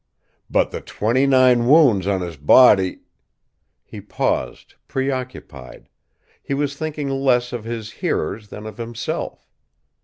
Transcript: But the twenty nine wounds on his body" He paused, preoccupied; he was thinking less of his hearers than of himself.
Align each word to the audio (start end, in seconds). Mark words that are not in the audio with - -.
But 0.49 0.71
the 0.71 0.81
twenty 0.81 1.27
nine 1.27 1.67
wounds 1.67 2.07
on 2.07 2.21
his 2.21 2.35
body" 2.35 3.01
He 3.85 4.01
paused, 4.01 4.73
preoccupied; 4.87 5.89
he 6.41 6.55
was 6.55 6.75
thinking 6.75 7.07
less 7.09 7.53
of 7.53 7.65
his 7.65 7.91
hearers 7.91 8.47
than 8.47 8.65
of 8.65 8.79
himself. 8.79 9.47